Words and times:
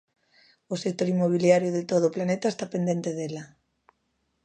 O 0.73 0.75
sector 0.83 1.07
inmobiliario 1.15 1.69
de 1.77 1.83
todo 1.91 2.03
o 2.07 2.13
planeta 2.15 2.47
está 2.49 2.65
pendente 2.73 3.09
dela. 3.19 3.43